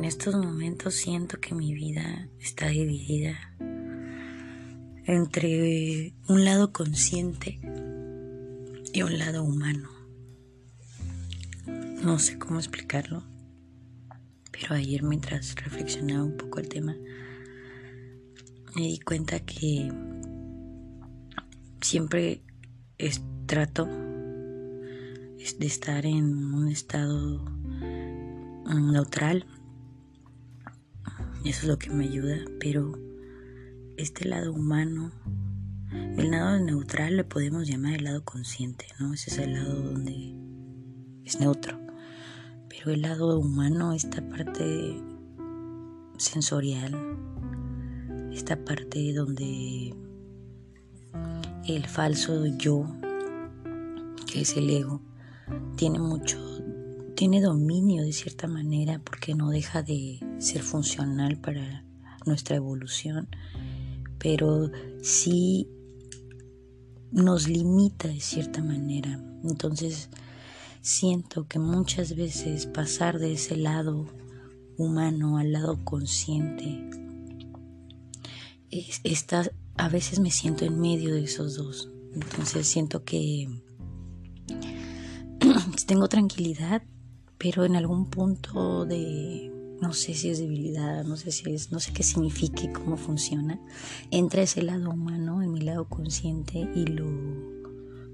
En 0.00 0.06
estos 0.06 0.34
momentos 0.34 0.94
siento 0.94 1.38
que 1.40 1.54
mi 1.54 1.74
vida 1.74 2.26
está 2.38 2.68
dividida 2.68 3.36
entre 5.04 6.14
un 6.26 6.42
lado 6.42 6.72
consciente 6.72 7.60
y 8.94 9.02
un 9.02 9.18
lado 9.18 9.44
humano. 9.44 9.90
No 12.02 12.18
sé 12.18 12.38
cómo 12.38 12.58
explicarlo, 12.58 13.24
pero 14.50 14.74
ayer 14.74 15.02
mientras 15.02 15.54
reflexionaba 15.56 16.24
un 16.24 16.38
poco 16.38 16.60
el 16.60 16.70
tema, 16.70 16.96
me 18.74 18.80
di 18.80 19.00
cuenta 19.00 19.40
que 19.40 19.92
siempre 21.82 22.42
trato 23.44 23.84
de 23.84 25.66
estar 25.66 26.06
en 26.06 26.54
un 26.54 26.70
estado 26.70 27.44
neutral. 28.64 29.44
Eso 31.44 31.62
es 31.62 31.64
lo 31.64 31.78
que 31.78 31.88
me 31.90 32.04
ayuda, 32.04 32.36
pero 32.60 32.98
este 33.96 34.28
lado 34.28 34.52
humano, 34.52 35.10
el 35.90 36.30
lado 36.30 36.58
neutral 36.60 37.16
le 37.16 37.24
podemos 37.24 37.66
llamar 37.66 37.94
el 37.94 38.04
lado 38.04 38.24
consciente, 38.24 38.86
¿no? 38.98 39.14
Ese 39.14 39.30
es 39.30 39.38
el 39.38 39.54
lado 39.54 39.74
donde 39.74 40.34
es 41.24 41.40
neutro. 41.40 41.80
Pero 42.68 42.92
el 42.92 43.02
lado 43.02 43.38
humano, 43.38 43.94
esta 43.94 44.20
parte 44.28 45.00
sensorial, 46.18 46.94
esta 48.32 48.62
parte 48.62 49.12
donde 49.14 49.94
el 51.66 51.86
falso 51.86 52.46
yo, 52.58 52.86
que 54.30 54.42
es 54.42 54.56
el 54.58 54.68
ego, 54.68 55.00
tiene 55.76 55.98
mucho, 55.98 56.38
tiene 57.20 57.42
dominio 57.42 58.02
de 58.02 58.14
cierta 58.14 58.46
manera 58.46 58.98
porque 58.98 59.34
no 59.34 59.50
deja 59.50 59.82
de 59.82 60.20
ser 60.38 60.62
funcional 60.62 61.38
para 61.38 61.84
nuestra 62.24 62.56
evolución, 62.56 63.28
pero 64.18 64.70
sí 65.02 65.68
nos 67.12 67.46
limita 67.46 68.08
de 68.08 68.20
cierta 68.20 68.62
manera. 68.62 69.22
Entonces 69.44 70.08
siento 70.80 71.46
que 71.46 71.58
muchas 71.58 72.16
veces 72.16 72.64
pasar 72.64 73.18
de 73.18 73.34
ese 73.34 73.54
lado 73.54 74.06
humano 74.78 75.36
al 75.36 75.52
lado 75.52 75.78
consciente, 75.84 76.88
está, 79.04 79.50
a 79.76 79.90
veces 79.90 80.20
me 80.20 80.30
siento 80.30 80.64
en 80.64 80.80
medio 80.80 81.12
de 81.12 81.24
esos 81.24 81.56
dos. 81.56 81.90
Entonces 82.14 82.66
siento 82.66 83.04
que 83.04 83.46
tengo 85.86 86.08
tranquilidad, 86.08 86.82
pero 87.40 87.64
en 87.64 87.74
algún 87.74 88.10
punto 88.10 88.84
de 88.84 89.50
no 89.80 89.94
sé 89.94 90.12
si 90.12 90.28
es 90.28 90.38
debilidad, 90.38 91.04
no 91.04 91.16
sé 91.16 91.32
si 91.32 91.50
es, 91.50 91.72
no 91.72 91.80
sé 91.80 91.92
qué 91.94 92.02
signifique, 92.02 92.70
cómo 92.70 92.98
funciona, 92.98 93.58
entra 94.10 94.42
ese 94.42 94.62
lado 94.62 94.90
humano 94.90 95.42
en 95.42 95.50
mi 95.50 95.62
lado 95.62 95.88
consciente 95.88 96.68
y 96.74 96.84
lo 96.84 97.06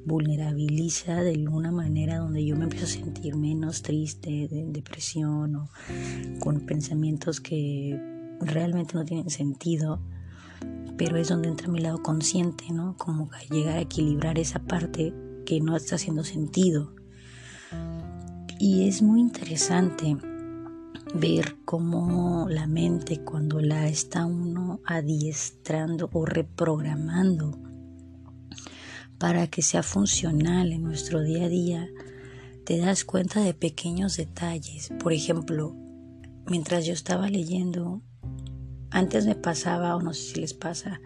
vulnerabiliza 0.06 1.22
de 1.22 1.32
alguna 1.32 1.72
manera 1.72 2.18
donde 2.18 2.46
yo 2.46 2.54
me 2.54 2.64
empiezo 2.64 2.86
a 2.86 2.88
sentir 2.88 3.34
menos 3.34 3.82
triste, 3.82 4.46
de 4.48 4.64
depresión 4.68 5.56
o 5.56 5.68
con 6.38 6.60
pensamientos 6.60 7.40
que 7.40 8.00
realmente 8.40 8.94
no 8.94 9.04
tienen 9.04 9.30
sentido 9.30 10.00
pero 10.96 11.16
es 11.16 11.28
donde 11.28 11.48
entra 11.48 11.68
mi 11.68 11.80
lado 11.80 12.02
consciente, 12.02 12.64
¿no? 12.72 12.96
Como 12.96 13.28
llegar 13.50 13.76
a 13.76 13.80
equilibrar 13.80 14.38
esa 14.38 14.60
parte 14.60 15.12
que 15.44 15.60
no 15.60 15.76
está 15.76 15.96
haciendo 15.96 16.24
sentido. 16.24 16.94
Y 18.68 18.88
es 18.88 19.00
muy 19.00 19.20
interesante 19.20 20.16
ver 21.14 21.54
cómo 21.64 22.48
la 22.48 22.66
mente 22.66 23.20
cuando 23.20 23.60
la 23.60 23.86
está 23.86 24.26
uno 24.26 24.80
adiestrando 24.84 26.10
o 26.12 26.26
reprogramando 26.26 27.56
para 29.18 29.46
que 29.46 29.62
sea 29.62 29.84
funcional 29.84 30.72
en 30.72 30.82
nuestro 30.82 31.22
día 31.22 31.44
a 31.44 31.48
día, 31.48 31.88
te 32.64 32.78
das 32.78 33.04
cuenta 33.04 33.40
de 33.40 33.54
pequeños 33.54 34.16
detalles. 34.16 34.90
Por 34.98 35.12
ejemplo, 35.12 35.76
mientras 36.48 36.86
yo 36.86 36.92
estaba 36.92 37.28
leyendo 37.28 38.02
antes 38.90 39.26
me 39.26 39.34
pasaba, 39.34 39.96
o 39.96 40.02
no 40.02 40.14
sé 40.14 40.34
si 40.34 40.40
les 40.40 40.54
pasa, 40.54 41.00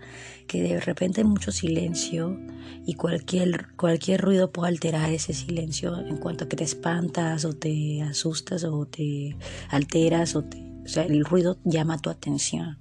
que 0.47 0.63
de 0.63 0.81
repente 0.81 1.21
hay 1.21 1.27
mucho 1.27 1.53
silencio 1.53 2.39
y 2.87 2.95
cualquier, 2.95 3.75
cualquier 3.77 4.21
ruido 4.21 4.53
puede 4.53 4.69
alterar 4.69 5.11
ese 5.11 5.33
silencio 5.33 5.99
en 5.99 6.17
cuanto 6.17 6.45
a 6.45 6.49
que 6.49 6.57
te 6.57 6.65
espantas 6.65 7.45
o 7.45 7.55
te 7.55 8.03
asustas 8.03 8.65
o 8.65 8.87
te 8.87 9.37
alteras 9.69 10.37
o, 10.37 10.45
te, 10.45 10.59
o 10.85 10.89
sea, 10.89 11.05
el 11.05 11.25
ruido 11.25 11.59
llama 11.65 11.99
tu 11.99 12.11
atención. 12.11 12.79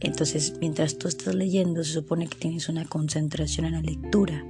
Entonces, 0.00 0.54
mientras 0.60 0.98
tú 0.98 1.08
estás 1.08 1.34
leyendo, 1.34 1.82
se 1.82 1.92
supone 1.92 2.28
que 2.28 2.38
tienes 2.38 2.68
una 2.68 2.84
concentración 2.84 3.66
en 3.66 3.72
la 3.72 3.82
lectura. 3.82 4.44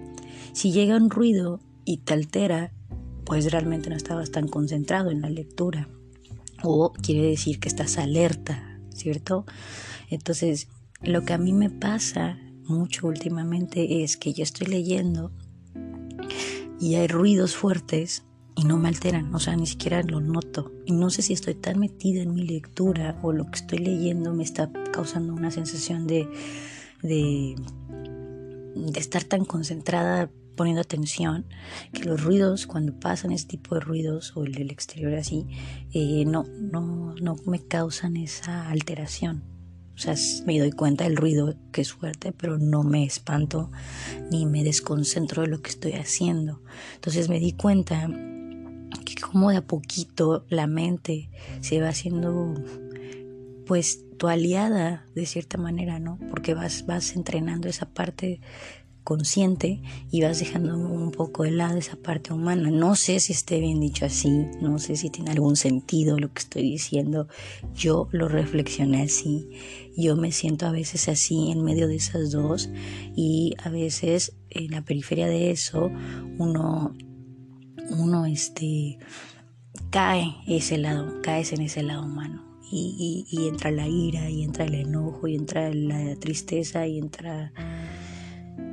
Si 0.53 0.73
llega 0.73 0.97
un 0.97 1.11
ruido 1.11 1.61
y 1.85 1.99
te 1.99 2.13
altera, 2.15 2.73
pues 3.25 3.51
realmente 3.51 3.89
no 3.89 3.97
estabas 3.97 4.31
tan 4.31 4.49
concentrado 4.49 5.11
en 5.11 5.23
la 5.23 5.31
lectura. 5.31 5.89
O 6.63 6.93
quiere 6.93 7.29
decir 7.29 7.61
que 7.61 7.69
estás 7.69 7.99
alerta 7.99 8.68
¿cierto? 8.99 9.47
Entonces, 10.11 10.69
lo 11.03 11.25
que 11.25 11.33
a 11.33 11.39
mí 11.39 11.53
me 11.53 11.71
pasa 11.71 12.39
mucho 12.65 13.07
últimamente 13.07 14.03
es 14.03 14.17
que 14.17 14.33
yo 14.33 14.43
estoy 14.43 14.67
leyendo 14.67 15.33
y 16.81 16.97
hay 16.97 17.07
ruidos 17.07 17.57
fuertes 17.57 18.25
y 18.57 18.65
no 18.65 18.77
me 18.77 18.89
alteran, 18.89 19.33
o 19.35 19.39
sea, 19.39 19.57
ni 19.57 19.67
siquiera 19.67 20.03
lo 20.03 20.21
noto. 20.21 20.73
Y 20.85 20.93
no 20.93 21.11
sé 21.11 21.23
si 21.23 21.33
estoy 21.33 21.55
tan 21.55 21.79
metida 21.79 22.23
en 22.23 22.35
mi 22.35 22.43
lectura 22.43 23.19
o 23.23 23.33
lo 23.33 23.47
que 23.47 23.59
estoy 23.61 23.79
leyendo 23.79 24.35
me 24.35 24.43
está 24.43 24.71
causando 24.93 25.33
una 25.33 25.53
sensación 25.53 26.09
de, 26.09 26.29
de, 27.03 27.55
de 28.75 29.01
estar 29.01 29.23
tan 29.23 29.45
concentrada 29.45 30.31
poniendo 30.59 30.83
atención 30.83 31.47
que 31.93 32.03
los 32.03 32.23
ruidos 32.23 32.67
cuando 32.67 32.99
pasan 32.99 33.31
ese 33.31 33.47
tipo 33.47 33.77
de 33.77 33.81
ruidos 33.81 34.37
o 34.37 34.43
el 34.45 34.53
del 34.53 34.73
exterior 34.73 35.15
así 35.15 35.47
eh, 35.93 36.25
no, 36.27 36.45
no, 36.61 37.15
no 37.15 37.37
me 37.47 37.61
causan 37.61 38.17
esa 38.17 38.69
alteración 38.69 39.45
o 39.95 39.99
sea 39.99 40.15
me 40.45 40.59
doy 40.59 40.73
cuenta 40.73 41.05
del 41.05 41.17
ruido 41.17 41.55
que 41.71 41.81
es 41.81 41.93
fuerte 41.93 42.33
pero 42.33 42.59
no 42.59 42.83
me 42.83 43.05
espanto 43.05 43.71
ni 44.33 44.47
me 44.47 44.65
desconcentro 44.65 45.43
de 45.43 45.49
lo 45.49 45.63
que 45.63 45.71
estoy 45.71 45.93
haciendo 45.93 46.61
entonces 46.97 47.29
me 47.29 47.39
di 47.39 47.53
cuenta 47.53 48.09
que 49.05 49.15
como 49.15 49.51
de 49.51 49.59
a 49.59 49.67
poquito 49.67 50.45
la 50.49 50.67
mente 50.67 51.31
se 51.61 51.81
va 51.81 51.91
haciendo 51.91 52.55
pues 53.65 54.05
tu 54.19 54.29
aliada 54.29 55.07
de 55.15 55.25
cierta 55.25 55.59
manera, 55.59 55.99
¿no? 56.01 56.19
Porque 56.31 56.53
vas, 56.53 56.85
vas 56.87 57.15
entrenando 57.15 57.69
esa 57.69 57.87
parte 57.87 58.41
consciente 59.09 59.81
y 60.11 60.21
vas 60.21 60.39
dejando 60.39 60.77
un 60.77 61.13
poco 61.13 61.45
de 61.45 61.51
lado 61.51 61.79
esa 61.79 61.97
parte 61.97 62.35
humana. 62.35 62.71
No 62.71 62.95
sé 62.95 63.21
si 63.21 63.33
esté 63.33 63.59
bien 63.59 63.81
dicho 63.81 64.05
así, 64.05 64.29
no 64.61 64.79
sé 64.79 64.97
si 64.97 65.09
tiene 65.09 65.31
algún 65.31 65.57
sentido 65.57 66.19
lo 66.19 66.31
que 66.31 66.41
estoy 66.41 66.63
diciendo. 66.65 67.27
Yo 67.75 68.09
lo 68.13 68.29
reflexioné 68.29 69.01
así. 69.01 69.49
Yo 69.97 70.15
me 70.15 70.31
siento 70.31 70.67
a 70.67 70.73
veces 70.73 71.09
así 71.09 71.51
en 71.51 71.65
medio 71.65 71.89
de 71.89 71.97
esas 71.97 72.33
dos 72.33 72.69
y 73.17 73.55
a 73.65 73.71
veces 73.71 74.37
en 74.51 74.73
la 74.73 74.83
periferia 74.83 75.27
de 75.27 75.53
eso 75.53 75.91
uno 76.37 76.95
uno 77.89 78.27
este 78.27 78.99
cae 79.89 80.37
ese 80.47 80.77
lado, 80.77 81.23
caes 81.23 81.55
en 81.55 81.63
ese 81.63 81.83
lado 81.83 82.05
humano. 82.05 82.45
Y, 82.71 83.25
y, 83.33 83.39
y 83.39 83.49
entra 83.49 83.71
la 83.71 83.89
ira, 83.89 84.29
y 84.29 84.43
entra 84.43 84.67
el 84.67 84.75
enojo, 84.75 85.27
y 85.27 85.37
entra 85.37 85.73
la 85.73 86.15
tristeza, 86.17 86.87
y 86.87 86.99
entra 86.99 87.51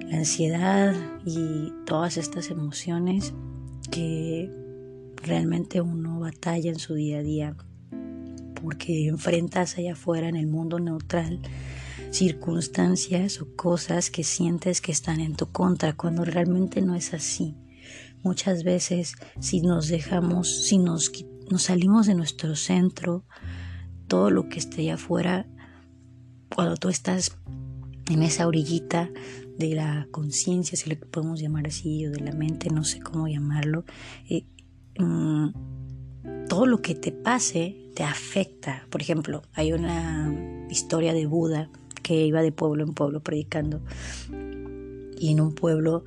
la 0.07 0.17
ansiedad 0.17 0.95
y 1.25 1.73
todas 1.85 2.17
estas 2.17 2.49
emociones 2.49 3.33
que 3.91 4.52
realmente 5.17 5.81
uno 5.81 6.19
batalla 6.19 6.69
en 6.69 6.79
su 6.79 6.93
día 6.93 7.19
a 7.19 7.23
día 7.23 7.55
porque 8.61 9.07
enfrentas 9.07 9.78
allá 9.78 9.93
afuera 9.93 10.28
en 10.28 10.35
el 10.35 10.47
mundo 10.47 10.79
neutral 10.79 11.40
circunstancias 12.11 13.41
o 13.41 13.55
cosas 13.55 14.09
que 14.09 14.23
sientes 14.23 14.81
que 14.81 14.91
están 14.91 15.19
en 15.19 15.35
tu 15.35 15.52
contra 15.52 15.93
cuando 15.93 16.23
realmente 16.23 16.81
no 16.81 16.96
es 16.96 17.13
así. 17.13 17.55
Muchas 18.23 18.63
veces 18.63 19.16
si 19.40 19.61
nos 19.61 19.90
dejamos, 19.90 20.66
si 20.66 20.78
nos, 20.78 21.11
nos 21.51 21.63
salimos 21.63 22.08
de 22.08 22.16
nuestro 22.16 22.55
centro, 22.55 23.25
todo 24.08 24.31
lo 24.31 24.47
que 24.49 24.59
esté 24.59 24.81
allá 24.81 24.96
afuera, 24.96 25.46
cuando 26.53 26.78
tú 26.78 26.90
estás 26.90 27.37
en 28.09 28.23
esa 28.23 28.47
orillita 28.47 29.09
de 29.57 29.75
la 29.75 30.07
conciencia, 30.11 30.78
si 30.78 30.90
lo 30.90 30.99
podemos 30.99 31.40
llamar 31.40 31.67
así, 31.67 32.05
o 32.05 32.11
de 32.11 32.19
la 32.19 32.34
mente, 32.34 32.69
no 32.69 32.84
sé 32.84 32.99
cómo 32.99 33.28
llamarlo, 33.28 33.85
eh, 34.29 34.46
mm, 34.99 35.49
todo 36.47 36.66
lo 36.66 36.81
que 36.81 36.96
te 36.96 37.11
pase 37.11 37.91
te 37.96 38.03
afecta. 38.03 38.85
Por 38.90 39.02
ejemplo, 39.02 39.43
hay 39.53 39.73
una 39.73 40.66
historia 40.69 41.13
de 41.13 41.25
Buda 41.25 41.69
que 42.03 42.25
iba 42.25 42.41
de 42.41 42.52
pueblo 42.52 42.84
en 42.84 42.93
pueblo 42.93 43.22
predicando 43.22 43.81
y 45.17 45.31
en 45.31 45.41
un 45.41 45.55
pueblo 45.55 46.03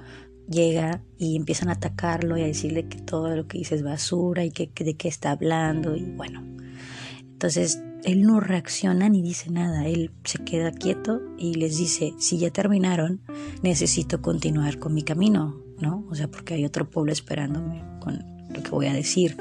llega 0.49 1.03
y 1.19 1.37
empiezan 1.37 1.69
a 1.69 1.73
atacarlo 1.73 2.37
y 2.39 2.43
a 2.43 2.47
decirle 2.47 2.89
que 2.89 2.99
todo 2.99 3.35
lo 3.35 3.47
que 3.47 3.59
dice 3.59 3.75
es 3.75 3.83
basura 3.83 4.45
y 4.45 4.51
que, 4.51 4.71
de 4.73 4.95
qué 4.95 5.09
está 5.09 5.33
hablando 5.33 5.97
y 5.97 6.05
bueno, 6.05 6.43
Entonces, 7.21 7.81
él 8.05 8.23
no 8.23 8.41
reacciona 8.41 9.09
ni 9.09 9.23
dice 9.23 9.51
nada, 9.51 9.87
él 9.87 10.13
se 10.25 10.39
queda 10.45 10.73
quieto 10.73 11.21
y 11.37 11.55
les 11.55 11.79
dice, 11.79 12.15
si 12.19 12.39
ya 12.39 12.51
terminaron, 12.51 13.21
necesito 13.63 14.23
continuar 14.23 14.79
con 14.79 14.95
mi 14.95 15.03
camino, 15.03 15.63
¿no? 15.81 16.07
O 16.11 16.15
sea, 16.15 16.29
porque 16.29 16.55
hay 16.55 16.65
otro 16.65 16.89
pueblo 16.89 17.13
esperándome 17.13 17.83
con 18.01 18.25
lo 18.51 18.63
que 18.63 18.71
voy 18.71 18.87
a 18.87 18.93
decir. 18.93 19.37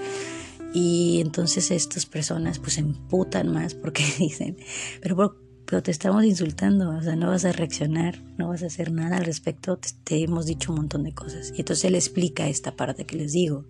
Y 0.74 1.20
entonces 1.22 1.72
estas 1.72 2.06
personas 2.06 2.60
pues 2.60 2.74
se 2.74 2.82
emputan 2.82 3.52
más 3.52 3.74
porque 3.74 4.04
dicen, 4.20 4.58
pero, 5.02 5.38
pero 5.66 5.82
te 5.82 5.92
estamos 5.92 6.24
insultando, 6.26 6.90
o 6.90 7.02
sea, 7.02 7.16
no 7.16 7.28
vas 7.28 7.46
a 7.46 7.52
reaccionar, 7.52 8.22
no 8.38 8.50
vas 8.50 8.64
a 8.64 8.68
hacer 8.68 8.92
nada 8.92 9.18
al 9.18 9.26
respecto, 9.26 9.78
te, 9.78 9.90
te 10.04 10.24
hemos 10.24 10.46
dicho 10.46 10.72
un 10.72 10.80
montón 10.80 11.04
de 11.04 11.14
cosas. 11.14 11.54
Y 11.56 11.60
entonces 11.60 11.86
él 11.86 11.96
explica 11.96 12.48
esta 12.48 12.76
parte 12.76 13.06
que 13.06 13.18
les 13.18 13.34
digo. 13.34 13.66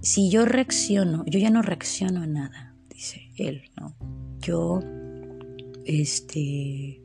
Si 0.00 0.30
yo 0.30 0.44
reacciono, 0.44 1.24
yo 1.26 1.40
ya 1.40 1.50
no 1.50 1.60
reacciono 1.60 2.22
a 2.22 2.26
nada, 2.26 2.67
dice 2.98 3.30
él, 3.36 3.62
¿no? 3.78 3.94
Yo, 4.40 4.80
este, 5.84 7.00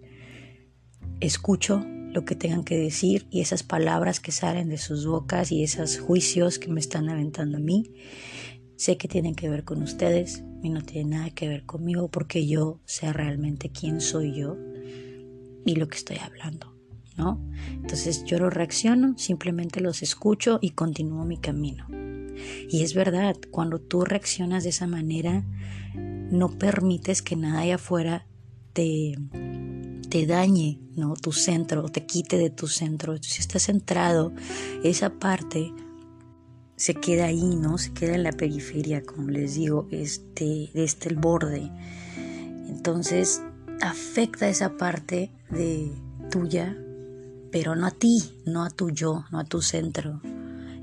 escucho 1.19 1.86
lo 1.86 2.25
que 2.25 2.34
tengan 2.34 2.63
que 2.63 2.80
decir 2.80 3.28
y 3.30 3.42
esas 3.42 3.62
palabras 3.62 4.19
que 4.19 4.31
salen 4.31 4.69
de 4.69 4.80
sus 4.80 5.06
bocas 5.06 5.51
y 5.51 5.62
esos 5.62 6.00
juicios 6.00 6.57
que 6.57 6.69
me 6.69 6.80
están 6.80 7.10
aventando 7.10 7.57
a 7.57 7.60
mí, 7.60 7.94
sé 8.75 8.98
que 8.98 9.07
tienen 9.07 9.36
que 9.36 9.50
ver 9.50 9.66
con 9.66 9.84
ustedes 9.84 10.44
y 10.63 10.69
no 10.69 10.81
tienen 10.81 11.12
nada 11.12 11.30
que 11.30 11.48
ver 11.48 11.63
conmigo 11.63 12.10
porque 12.10 12.48
yo 12.48 12.81
sé 12.86 13.13
realmente 13.13 13.69
quién 13.69 14.01
soy 14.01 14.34
yo 14.34 14.57
y 15.63 15.75
lo 15.75 15.88
que 15.89 15.98
estoy 15.98 16.18
hablando, 16.18 16.75
¿no? 17.18 17.39
Entonces 17.69 18.24
yo 18.25 18.39
no 18.39 18.50
reacciono, 18.50 19.16
simplemente 19.19 19.80
los 19.80 20.01
escucho 20.01 20.57
y 20.60 20.72
continúo 20.72 21.24
mi 21.24 21.38
camino. 21.38 21.86
Y 22.69 22.84
es 22.84 22.94
verdad, 22.94 23.36
cuando 23.51 23.80
tú 23.80 24.06
reaccionas 24.06 24.63
de 24.63 24.69
esa 24.69 24.88
manera, 24.88 25.44
no 25.94 26.50
permites 26.57 27.22
que 27.22 27.36
nada 27.36 27.60
allá 27.60 27.75
afuera 27.75 28.25
te, 28.74 29.16
te 30.10 30.25
dañe, 30.25 30.80
¿no? 30.95 31.13
Tu 31.13 31.31
centro, 31.31 31.90
te 31.90 32.06
quite 32.06 32.38
de 32.38 32.50
tu 32.50 32.68
centro. 32.68 33.18
Si 33.22 33.40
estás 33.40 33.63
centrado, 33.63 34.34
esa 34.84 35.12
parte 35.12 35.72
se 36.75 36.95
queda 36.95 37.25
ahí, 37.25 37.56
¿no? 37.56 37.78
Se 37.78 37.94
queda 37.94 38.16
en 38.16 38.24
la 38.24 38.31
periferia, 38.31 39.04
como 39.04 39.30
les 39.30 39.56
digo, 39.56 39.88
este, 39.92 40.69
este 40.74 41.10
el 41.10 41.16
borde. 41.16 41.72
Entonces, 42.68 43.42
afecta 43.81 44.50
esa 44.50 44.78
parte 44.78 45.31
de 45.50 45.92
tuya, 46.31 46.78
pero 47.51 47.75
no 47.75 47.86
a 47.86 47.92
ti, 47.92 48.42
no 48.46 48.63
a 48.63 48.69
tu 48.69 48.89
yo, 48.89 49.25
no 49.31 49.39
a 49.39 49.46
tu 49.46 49.62
centro. 49.62 50.22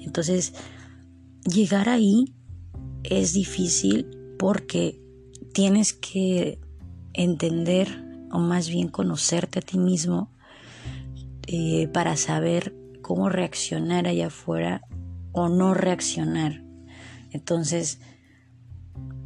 Entonces, 0.01 0.55
llegar 1.45 1.89
ahí 1.89 2.35
es 3.03 3.33
difícil 3.33 4.07
porque 4.39 5.01
tienes 5.53 5.93
que 5.93 6.59
entender 7.13 8.05
o 8.31 8.39
más 8.39 8.69
bien 8.69 8.89
conocerte 8.89 9.59
a 9.59 9.63
ti 9.63 9.79
mismo 9.79 10.31
eh, 11.47 11.89
para 11.89 12.17
saber 12.17 12.75
cómo 13.03 13.29
reaccionar 13.29 14.07
allá 14.07 14.29
afuera 14.29 14.83
o 15.33 15.49
no 15.49 15.75
reaccionar. 15.75 16.63
Entonces, 17.33 17.99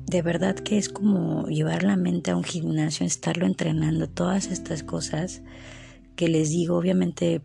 de 0.07 0.23
verdad 0.23 0.55
que 0.55 0.79
es 0.79 0.89
como 0.89 1.47
llevar 1.49 1.83
la 1.83 1.97
mente 1.97 2.31
a 2.31 2.37
un 2.37 2.45
gimnasio, 2.45 3.05
estarlo 3.05 3.47
entrenando, 3.47 4.09
todas 4.09 4.47
estas 4.47 4.83
cosas 4.83 5.43
que 6.17 6.29
les 6.29 6.51
digo, 6.51 6.77
obviamente 6.77 7.43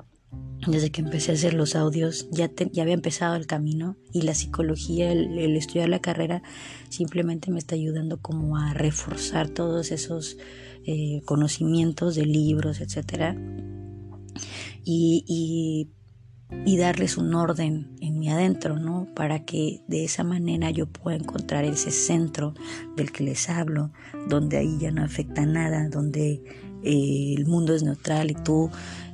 desde 0.68 0.92
que 0.92 1.02
empecé 1.02 1.32
a 1.32 1.36
hacer 1.36 1.54
los 1.54 1.76
audios 1.76 2.28
ya, 2.32 2.50
ya 2.72 2.84
había 2.84 2.94
empezado 2.94 3.36
el 3.36 3.48
camino 3.48 3.96
y 4.12 4.24
la 4.24 4.34
psicología, 4.34 5.12
el, 5.12 5.56
estudiar 5.56 5.90
la 5.90 6.00
carrera 6.00 6.44
simplemente 6.90 7.52
me 7.52 7.60
está 7.60 7.76
ayudando 7.76 8.22
como 8.22 8.58
a 8.58 8.74
reforzar 8.74 9.50
todos 9.50 9.92
esos 9.92 10.38
eh, 10.86 11.22
conocimientos 11.26 12.16
de 12.16 12.26
libros, 12.26 12.82
etcétera 12.82 13.36
y, 14.84 15.24
y, 15.28 15.90
y, 16.66 16.78
darles 16.78 17.18
un 17.18 17.34
orden 17.36 17.96
en 18.02 18.18
mi 18.18 18.30
adentro, 18.30 18.78
¿no? 18.78 19.08
Para 19.16 19.46
que 19.46 19.82
de 19.88 20.04
esa 20.04 20.24
manera 20.24 20.72
yo 20.72 20.88
pueda 20.88 21.18
encontrar 21.18 21.66
ese 21.66 21.92
centro 21.92 22.54
del 22.96 23.12
que 23.12 23.24
les 23.24 23.50
hablo, 23.50 23.92
donde 24.28 24.58
ahí 24.58 24.78
ya 24.80 24.92
no 24.92 25.04
afecta 25.04 25.46
nada, 25.46 25.90
donde 25.90 26.42
eh, 26.84 27.36
el 27.38 27.46
mundo 27.46 27.76
es 27.76 27.84
neutral 27.84 28.32
y 28.32 28.36
tú 28.36 28.72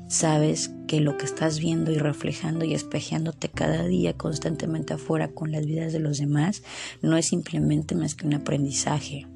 Sabes 0.07 0.71
que 0.87 0.99
lo 0.99 1.17
que 1.17 1.25
estás 1.25 1.59
viendo 1.59 1.91
y 1.91 1.97
reflejando 1.97 2.63
y 2.63 2.73
espejeándote 2.73 3.49
cada 3.49 3.85
día 3.85 4.15
constantemente 4.15 4.93
afuera 4.93 5.29
con 5.29 5.51
las 5.51 5.65
vidas 5.65 5.93
de 5.93 5.99
los 5.99 6.19
demás 6.19 6.61
no 7.01 7.17
es 7.17 7.25
simplemente 7.25 7.95
más 7.95 8.13
que 8.13 8.27
un 8.27 8.35
aprendizaje. 8.35 9.27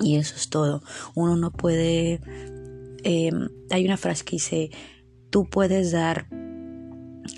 Y 0.00 0.16
eso 0.16 0.36
es 0.36 0.48
todo. 0.48 0.82
Uno 1.14 1.36
no 1.36 1.50
puede... 1.50 2.20
Em, 3.02 3.48
hay 3.70 3.84
una 3.84 3.96
frase 3.96 4.24
que 4.24 4.36
dice, 4.36 4.70
tú 5.30 5.46
puedes 5.46 5.92
dar 5.92 6.28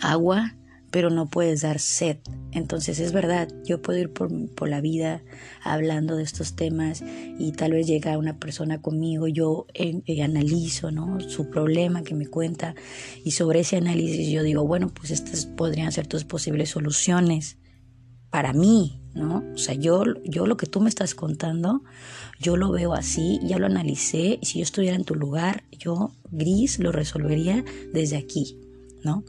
agua 0.02 0.56
pero 0.90 1.10
no 1.10 1.26
puedes 1.26 1.62
dar 1.62 1.78
sed. 1.78 2.18
Entonces 2.52 2.98
es 2.98 3.12
verdad, 3.12 3.48
yo 3.64 3.80
puedo 3.80 3.98
ir 3.98 4.12
por, 4.12 4.30
la 4.68 4.80
vida 4.80 5.22
hablando 5.62 6.16
de 6.16 6.22
estos 6.22 6.54
temas 6.54 7.02
y 7.38 7.52
tal 7.52 7.72
vez 7.72 7.86
llega 7.86 8.18
una 8.18 8.38
persona 8.38 8.80
conmigo, 8.82 9.26
yo 9.28 9.66
eh, 9.74 10.02
eh, 10.06 10.22
analizo 10.22 10.90
¿no? 10.90 11.18
su 11.20 11.48
problema 11.50 12.02
que 12.02 12.14
me 12.14 12.26
cuenta 12.26 12.74
y 13.24 13.32
sobre 13.32 13.60
ese 13.60 13.76
análisis 13.76 14.28
yo 14.28 14.42
digo, 14.42 14.66
bueno, 14.66 14.88
pues 14.92 15.10
estas 15.10 15.46
podrían 15.46 15.92
ser 15.92 16.06
tus 16.06 16.24
posibles 16.24 16.70
soluciones 16.70 17.56
para 18.30 18.52
mí, 18.52 19.00
¿no? 19.14 19.44
O 19.54 19.58
sea, 19.58 19.74
yo, 19.74 20.04
yo 20.24 20.46
lo 20.46 20.56
que 20.56 20.66
tú 20.66 20.80
me 20.80 20.88
estás 20.88 21.14
contando, 21.14 21.82
yo 22.38 22.56
lo 22.56 22.70
veo 22.70 22.94
así, 22.94 23.40
ya 23.42 23.58
lo 23.58 23.66
analicé 23.66 24.38
y 24.40 24.46
si 24.46 24.58
yo 24.58 24.62
estuviera 24.62 24.96
en 24.96 25.04
tu 25.04 25.16
lugar, 25.16 25.64
yo 25.72 26.12
gris 26.30 26.78
lo 26.78 26.92
resolvería 26.92 27.64
desde 27.92 28.16
aquí, 28.16 28.56
¿no? 29.02 29.24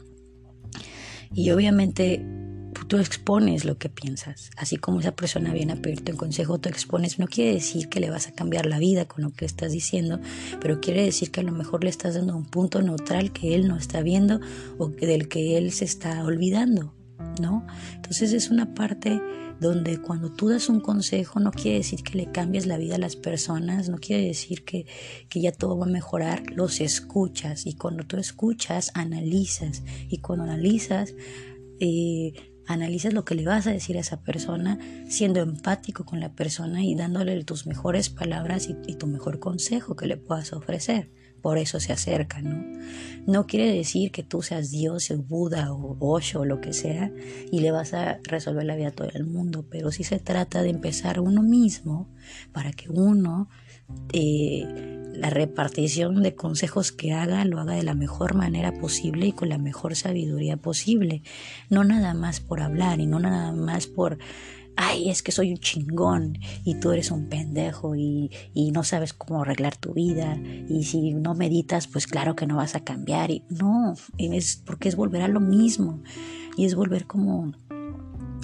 Y 1.34 1.50
obviamente 1.50 2.24
tú 2.88 2.98
expones 2.98 3.64
lo 3.64 3.78
que 3.78 3.88
piensas, 3.88 4.50
así 4.56 4.76
como 4.76 5.00
esa 5.00 5.12
persona 5.12 5.52
viene 5.52 5.74
a 5.74 5.76
pedirte 5.76 6.12
un 6.12 6.18
consejo, 6.18 6.58
tú 6.58 6.68
expones, 6.68 7.18
no 7.18 7.26
quiere 7.26 7.54
decir 7.54 7.88
que 7.88 8.00
le 8.00 8.10
vas 8.10 8.28
a 8.28 8.32
cambiar 8.32 8.66
la 8.66 8.78
vida 8.78 9.06
con 9.06 9.24
lo 9.24 9.32
que 9.32 9.44
estás 9.44 9.72
diciendo, 9.72 10.20
pero 10.60 10.80
quiere 10.80 11.02
decir 11.02 11.30
que 11.30 11.40
a 11.40 11.44
lo 11.44 11.52
mejor 11.52 11.84
le 11.84 11.90
estás 11.90 12.14
dando 12.14 12.36
un 12.36 12.44
punto 12.44 12.82
neutral 12.82 13.32
que 13.32 13.54
él 13.54 13.68
no 13.68 13.76
está 13.76 14.02
viendo 14.02 14.40
o 14.78 14.88
del 14.88 15.28
que 15.28 15.56
él 15.56 15.72
se 15.72 15.84
está 15.84 16.24
olvidando, 16.24 16.94
¿no? 17.40 17.66
Entonces 17.94 18.32
es 18.32 18.50
una 18.50 18.74
parte 18.74 19.20
donde 19.62 20.02
cuando 20.02 20.30
tú 20.30 20.48
das 20.50 20.68
un 20.68 20.80
consejo 20.80 21.40
no 21.40 21.52
quiere 21.52 21.78
decir 21.78 22.02
que 22.02 22.18
le 22.18 22.30
cambies 22.30 22.66
la 22.66 22.76
vida 22.76 22.96
a 22.96 22.98
las 22.98 23.16
personas, 23.16 23.88
no 23.88 23.96
quiere 23.96 24.26
decir 24.26 24.64
que, 24.64 24.86
que 25.30 25.40
ya 25.40 25.52
todo 25.52 25.78
va 25.78 25.86
a 25.86 25.88
mejorar, 25.88 26.42
los 26.50 26.80
escuchas. 26.80 27.64
Y 27.66 27.74
cuando 27.74 28.04
tú 28.04 28.18
escuchas 28.18 28.90
analizas. 28.94 29.82
Y 30.08 30.18
cuando 30.18 30.44
analizas 30.44 31.14
eh, 31.80 32.34
analizas 32.66 33.12
lo 33.12 33.24
que 33.24 33.34
le 33.34 33.44
vas 33.44 33.66
a 33.66 33.72
decir 33.72 33.96
a 33.96 34.00
esa 34.00 34.22
persona, 34.22 34.78
siendo 35.08 35.40
empático 35.40 36.04
con 36.04 36.20
la 36.20 36.34
persona 36.34 36.84
y 36.84 36.94
dándole 36.94 37.42
tus 37.44 37.66
mejores 37.66 38.10
palabras 38.10 38.68
y, 38.68 38.76
y 38.86 38.96
tu 38.96 39.06
mejor 39.06 39.38
consejo 39.38 39.96
que 39.96 40.06
le 40.06 40.16
puedas 40.16 40.52
ofrecer 40.52 41.10
por 41.42 41.58
eso 41.58 41.80
se 41.80 41.92
acerca, 41.92 42.40
¿no? 42.40 42.64
No 43.26 43.46
quiere 43.46 43.72
decir 43.72 44.10
que 44.10 44.22
tú 44.22 44.42
seas 44.42 44.70
Dios 44.70 45.10
o 45.10 45.18
Buda 45.18 45.72
o 45.72 45.96
Osho 46.00 46.40
o 46.40 46.44
lo 46.44 46.60
que 46.60 46.72
sea 46.72 47.12
y 47.50 47.60
le 47.60 47.70
vas 47.70 47.94
a 47.94 48.18
resolver 48.22 48.64
la 48.64 48.76
vida 48.76 48.88
a 48.88 48.92
todo 48.92 49.08
el 49.12 49.26
mundo, 49.26 49.66
pero 49.70 49.92
sí 49.92 50.04
se 50.04 50.18
trata 50.18 50.62
de 50.62 50.70
empezar 50.70 51.20
uno 51.20 51.42
mismo 51.42 52.08
para 52.52 52.72
que 52.72 52.88
uno 52.88 53.48
eh, 54.12 55.00
la 55.14 55.30
repartición 55.30 56.22
de 56.22 56.34
consejos 56.34 56.90
que 56.90 57.12
haga 57.12 57.44
lo 57.44 57.60
haga 57.60 57.74
de 57.74 57.82
la 57.82 57.94
mejor 57.94 58.34
manera 58.34 58.72
posible 58.72 59.26
y 59.26 59.32
con 59.32 59.48
la 59.48 59.58
mejor 59.58 59.94
sabiduría 59.94 60.56
posible, 60.56 61.22
no 61.68 61.84
nada 61.84 62.14
más 62.14 62.40
por 62.40 62.60
hablar 62.60 63.00
y 63.00 63.06
no 63.06 63.20
nada 63.20 63.52
más 63.52 63.86
por 63.86 64.18
ay, 64.76 65.10
es 65.10 65.22
que 65.22 65.32
soy 65.32 65.50
un 65.50 65.58
chingón 65.58 66.38
y 66.64 66.76
tú 66.76 66.92
eres 66.92 67.10
un 67.10 67.28
pendejo 67.28 67.94
y, 67.94 68.30
no 68.72 68.84
sabes 68.84 69.12
cómo 69.12 69.42
arreglar 69.42 69.76
tu 69.76 69.92
vida 69.92 70.40
y 70.68 70.84
si 70.84 71.12
no 71.12 71.34
meditas, 71.34 71.86
pues 71.86 72.06
claro 72.06 72.34
que 72.34 72.46
no 72.46 72.56
vas 72.56 72.74
a 72.74 72.80
cambiar 72.80 73.30
y 73.30 73.44
no, 73.50 73.94
es 74.16 74.62
porque 74.64 74.88
es 74.88 74.96
volver 74.96 75.22
a 75.22 75.28
lo 75.28 75.40
mismo 75.40 76.02
y 76.56 76.64
es 76.64 76.74
volver 76.74 77.06
como 77.06 77.52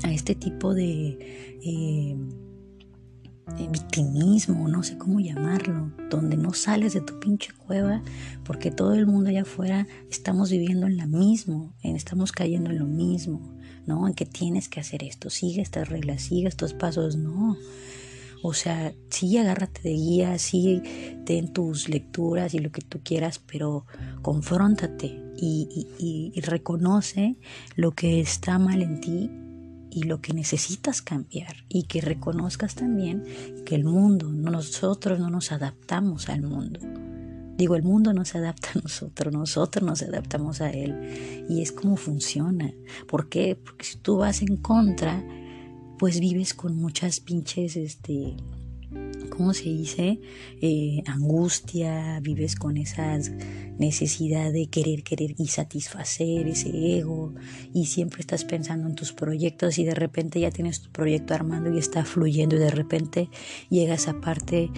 a 0.02 0.12
este 0.12 0.34
tipo 0.34 0.74
de... 0.74 1.18
Eh, 1.62 2.16
victimismo, 3.70 4.68
no 4.68 4.82
sé 4.82 4.98
cómo 4.98 5.20
llamarlo, 5.20 5.90
donde 6.10 6.36
no 6.36 6.52
sales 6.52 6.92
de 6.92 7.00
tu 7.00 7.18
pinche 7.18 7.52
cueva 7.52 8.02
porque 8.44 8.70
todo 8.70 8.94
el 8.94 9.06
mundo 9.06 9.30
allá 9.30 9.42
afuera 9.42 9.86
estamos 10.10 10.50
viviendo 10.50 10.86
en 10.86 10.96
la 10.96 11.06
mismo, 11.06 11.74
estamos 11.82 12.32
cayendo 12.32 12.70
en 12.70 12.78
lo 12.78 12.86
mismo. 12.86 13.57
¿No? 13.88 14.06
En 14.06 14.14
que 14.14 14.26
tienes 14.26 14.68
que 14.68 14.80
hacer 14.80 15.02
esto, 15.02 15.30
sigue 15.30 15.62
estas 15.62 15.88
reglas, 15.88 16.22
sigue 16.22 16.46
estos 16.46 16.74
pasos, 16.74 17.16
no. 17.16 17.56
O 18.42 18.54
sea, 18.54 18.92
sí, 19.08 19.36
agárrate 19.36 19.80
de 19.82 19.94
guía, 19.94 20.38
sí, 20.38 20.80
ten 21.26 21.52
tus 21.52 21.88
lecturas 21.88 22.54
y 22.54 22.60
lo 22.60 22.70
que 22.70 22.82
tú 22.82 23.00
quieras, 23.02 23.40
pero 23.40 23.84
confróntate 24.22 25.20
y, 25.36 26.32
y 26.34 26.40
reconoce 26.42 27.36
lo 27.74 27.92
que 27.92 28.20
está 28.20 28.58
mal 28.58 28.82
en 28.82 29.00
ti 29.00 29.30
y 29.90 30.04
lo 30.04 30.20
que 30.20 30.34
necesitas 30.34 31.02
cambiar 31.02 31.64
y 31.68 31.84
que 31.84 32.00
reconozcas 32.00 32.74
también 32.74 33.24
que 33.64 33.74
el 33.74 33.84
mundo, 33.84 34.30
nosotros 34.30 35.18
no 35.18 35.30
nos 35.30 35.50
adaptamos 35.50 36.28
al 36.28 36.42
mundo. 36.42 37.07
Digo, 37.58 37.74
el 37.74 37.82
mundo 37.82 38.14
no 38.14 38.24
se 38.24 38.38
adapta 38.38 38.70
a 38.76 38.80
nosotros, 38.80 39.34
nosotros 39.34 39.84
nos 39.84 40.02
adaptamos 40.02 40.60
a 40.60 40.70
él. 40.70 41.44
Y 41.48 41.60
es 41.60 41.72
como 41.72 41.96
funciona. 41.96 42.72
¿Por 43.08 43.28
qué? 43.28 43.56
Porque 43.56 43.84
si 43.84 43.98
tú 43.98 44.18
vas 44.18 44.42
en 44.42 44.56
contra, 44.58 45.24
pues 45.98 46.20
vives 46.20 46.54
con 46.54 46.76
muchas 46.76 47.18
pinches, 47.18 47.76
este, 47.76 48.36
¿cómo 49.30 49.54
se 49.54 49.64
dice? 49.64 50.20
Eh, 50.60 51.02
angustia, 51.06 52.20
vives 52.20 52.54
con 52.54 52.76
esa 52.76 53.18
necesidad 53.78 54.52
de 54.52 54.68
querer, 54.68 55.02
querer 55.02 55.34
y 55.36 55.48
satisfacer 55.48 56.46
ese 56.46 56.98
ego 56.98 57.34
y 57.72 57.86
siempre 57.86 58.20
estás 58.20 58.44
pensando 58.44 58.88
en 58.88 58.94
tus 58.94 59.12
proyectos 59.12 59.78
y 59.78 59.84
de 59.84 59.94
repente 59.94 60.40
ya 60.40 60.50
tienes 60.50 60.80
tu 60.80 60.90
proyecto 60.90 61.34
armando 61.34 61.72
y 61.72 61.78
está 61.78 62.04
fluyendo 62.04 62.56
y 62.56 62.60
de 62.60 62.70
repente 62.70 63.30
llega 63.68 63.94
esa 63.94 64.20
parte 64.20 64.70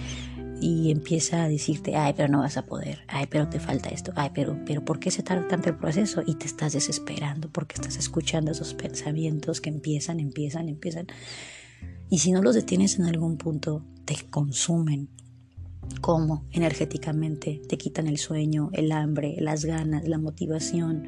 y 0.61 0.91
empieza 0.91 1.43
a 1.43 1.49
decirte, 1.49 1.95
ay, 1.95 2.13
pero 2.15 2.29
no 2.29 2.39
vas 2.39 2.55
a 2.55 2.67
poder, 2.67 2.99
ay, 3.07 3.25
pero 3.29 3.49
te 3.49 3.59
falta 3.59 3.89
esto, 3.89 4.13
ay, 4.15 4.29
pero, 4.33 4.59
pero 4.63 4.85
¿por 4.85 4.99
qué 4.99 5.09
se 5.09 5.23
tarda 5.23 5.47
tanto 5.47 5.69
el 5.69 5.75
proceso? 5.75 6.21
Y 6.25 6.35
te 6.35 6.45
estás 6.45 6.73
desesperando 6.73 7.49
porque 7.49 7.73
estás 7.75 7.97
escuchando 7.97 8.51
esos 8.51 8.75
pensamientos 8.75 9.59
que 9.59 9.69
empiezan, 9.69 10.19
empiezan, 10.19 10.69
empiezan. 10.69 11.07
Y 12.11 12.19
si 12.19 12.31
no 12.31 12.43
los 12.43 12.53
detienes 12.53 12.99
en 12.99 13.05
algún 13.05 13.37
punto, 13.37 13.83
te 14.05 14.15
consumen. 14.29 15.09
¿Cómo? 15.99 16.45
Energéticamente, 16.51 17.59
te 17.67 17.77
quitan 17.79 18.07
el 18.07 18.19
sueño, 18.19 18.69
el 18.73 18.91
hambre, 18.91 19.37
las 19.39 19.65
ganas, 19.65 20.07
la 20.07 20.19
motivación. 20.19 21.07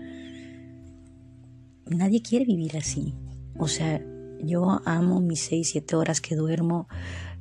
Nadie 1.86 2.24
quiere 2.24 2.46
vivir 2.46 2.76
así. 2.76 3.14
O 3.60 3.68
sea, 3.68 4.04
yo 4.42 4.82
amo 4.86 5.22
mis 5.22 5.42
6, 5.42 5.70
7 5.74 5.96
horas 5.96 6.22
que 6.22 6.36
duermo 6.36 6.88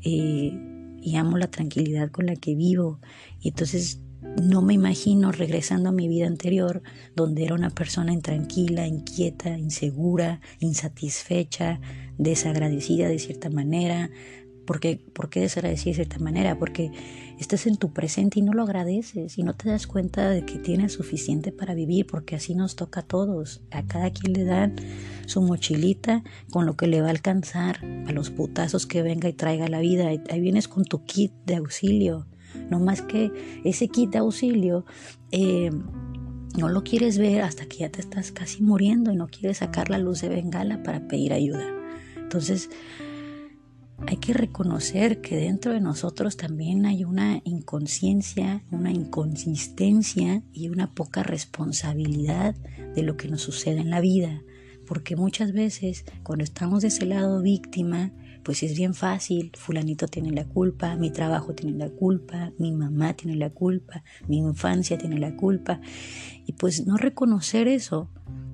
eh, 0.05 0.72
y 1.03 1.17
amo 1.17 1.37
la 1.37 1.51
tranquilidad 1.51 2.11
con 2.11 2.27
la 2.27 2.37
que 2.37 2.55
vivo. 2.55 3.01
Y 3.41 3.49
entonces 3.49 4.01
no 4.41 4.63
me 4.63 4.75
imagino 4.75 5.33
regresando 5.33 5.89
a 5.89 5.93
mi 5.93 6.09
vida 6.09 6.27
anterior, 6.27 6.83
donde 7.17 7.45
era 7.45 7.55
una 7.55 7.71
persona 7.71 8.13
intranquila, 8.13 8.87
inquieta, 8.87 9.59
insegura, 9.59 10.41
insatisfecha, 10.61 11.81
desagradecida 12.19 13.09
de 13.09 13.19
cierta 13.19 13.51
manera. 13.51 14.11
¿Por 14.67 14.81
qué, 14.81 15.01
¿Por 15.13 15.29
qué 15.29 15.41
de 15.41 15.77
cierta 15.77 16.19
manera? 16.19 16.59
Porque 16.59 16.91
estás 17.39 17.67
en 17.67 17.77
tu 17.77 17.93
presente 17.93 18.39
y 18.39 18.43
no 18.43 18.53
lo 18.53 18.63
agradeces 18.63 19.39
y 19.39 19.43
no 19.43 19.55
te 19.55 19.69
das 19.69 19.87
cuenta 19.87 20.31
de 20.31 20.45
que 20.45 20.59
tienes 20.59 20.93
suficiente 20.93 21.53
para 21.53 21.75
vivir, 21.75 22.07
porque 22.07 22.37
así 22.37 22.55
nos 22.55 22.77
toca 22.77 23.01
a 23.01 23.07
todos. 23.07 23.63
A 23.71 23.83
cada 23.85 24.11
quien 24.11 24.33
le 24.33 24.45
dan 24.45 24.77
su 25.27 25.43
mochilita 25.43 26.23
con 26.51 26.67
lo 26.67 26.77
que 26.77 26.87
le 26.87 27.01
va 27.01 27.09
a 27.09 27.11
alcanzar 27.11 27.85
a 28.07 28.13
los 28.13 28.31
putazos 28.31 28.87
que 28.87 29.03
venga 29.03 29.29
y 29.29 29.33
traiga 29.33 29.69
la 29.69 29.81
vida. 29.81 30.09
Ahí 30.31 30.41
vienes 30.41 30.69
con 30.69 30.85
tu 30.85 31.05
kit 31.05 31.33
de 31.47 31.57
auxilio 31.57 32.27
no 32.71 32.81
más 32.81 33.03
que 33.03 33.33
ese 33.65 33.89
kit 33.89 34.11
de 34.11 34.19
auxilio 34.19 34.85
eh, 35.31 35.71
no 36.57 36.69
lo 36.69 36.85
quieres 36.85 37.19
ver 37.19 37.43
hasta 37.43 37.67
que 37.67 37.79
ya 37.79 37.91
te 37.91 38.01
estás 38.01 38.31
casi 38.31 38.63
muriendo 38.63 39.11
y 39.13 39.17
no 39.17 39.29
quieres 39.29 39.59
sacar 39.59 39.89
la 39.89 39.99
luz 39.99 40.21
de 40.21 40.29
bengala 40.29 40.83
para 40.83 41.09
pedir 41.09 41.33
ayuda. 41.33 41.67
Entonces, 42.17 42.69
hay 44.07 44.17
que 44.17 44.33
reconocer 44.33 45.21
que 45.21 45.37
dentro 45.37 45.73
de 45.73 45.81
nosotros 45.81 46.37
también 46.37 46.87
hay 46.87 47.05
una 47.05 47.41
inconsciencia, 47.45 48.65
una 48.71 48.91
inconsistencia 48.91 50.43
y 50.53 50.69
una 50.69 50.95
poca 50.95 51.23
responsabilidad 51.23 52.55
de 52.95 53.03
lo 53.03 53.17
que 53.17 53.29
nos 53.29 53.43
sucede 53.43 53.81
en 53.81 53.91
la 53.91 54.01
vida. 54.01 54.43
Porque 54.87 55.17
muchas 55.17 55.53
veces 55.53 56.05
cuando 56.23 56.45
estamos 56.45 56.83
de 56.83 56.89
ese 56.89 57.07
lado 57.07 57.41
víctima, 57.43 58.13
pues 58.43 58.63
es 58.63 58.77
bien 58.77 58.95
fácil, 58.95 59.53
fulanito 59.57 60.09
tiene 60.09 60.33
la 60.33 60.45
culpa, 60.45 60.97
mi 60.97 61.11
trabajo 61.11 61.55
tiene 61.55 61.79
la 61.79 61.89
culpa, 61.89 62.53
mi 62.59 62.73
mamá 62.73 63.15
tiene 63.15 63.37
la 63.37 63.51
culpa, 63.51 64.03
mi 64.27 64.39
infancia 64.39 64.99
tiene 64.99 65.19
la 65.19 65.37
culpa. 65.37 65.81
Y 66.45 66.53
pues 66.53 66.87
no 66.87 66.97
reconocer 66.97 67.69
eso 67.69 68.11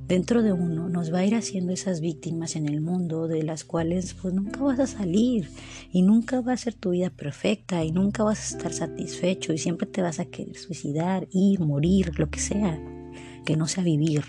dentro 0.08 0.42
de 0.42 0.52
uno 0.54 0.88
nos 0.88 1.12
va 1.12 1.18
a 1.18 1.26
ir 1.26 1.34
haciendo 1.34 1.72
esas 1.72 2.00
víctimas 2.00 2.56
en 2.56 2.66
el 2.66 2.80
mundo 2.80 3.28
de 3.28 3.42
las 3.42 3.62
cuales 3.62 4.14
pues 4.14 4.32
nunca 4.32 4.60
vas 4.60 4.80
a 4.80 4.86
salir 4.86 5.50
y 5.92 6.00
nunca 6.00 6.40
va 6.40 6.54
a 6.54 6.56
ser 6.56 6.72
tu 6.72 6.90
vida 6.90 7.10
perfecta 7.10 7.84
y 7.84 7.92
nunca 7.92 8.24
vas 8.24 8.40
a 8.40 8.56
estar 8.56 8.72
satisfecho 8.72 9.52
y 9.52 9.58
siempre 9.58 9.86
te 9.86 10.00
vas 10.00 10.18
a 10.18 10.24
querer 10.24 10.56
suicidar, 10.56 11.28
ir, 11.30 11.60
morir, 11.60 12.18
lo 12.18 12.30
que 12.30 12.40
sea, 12.40 12.80
que 13.44 13.56
no 13.56 13.68
sea 13.68 13.84
vivir. 13.84 14.24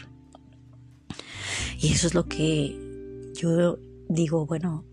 Y 1.81 1.93
eso 1.93 2.07
es 2.07 2.13
lo 2.13 2.25
que 2.25 2.77
yo 3.35 3.79
digo, 4.09 4.45
bueno, 4.45 4.83